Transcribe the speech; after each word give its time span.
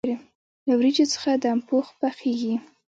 له 0.67 0.73
وریجو 0.79 1.05
څخه 1.13 1.31
دم 1.43 1.59
پخ 1.67 1.85
پخیږي. 1.99 2.55